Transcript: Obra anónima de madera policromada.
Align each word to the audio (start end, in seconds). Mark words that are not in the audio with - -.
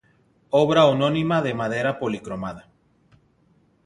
Obra 0.63 0.81
anónima 0.93 1.37
de 1.45 1.53
madera 1.61 1.91
policromada. 2.01 2.63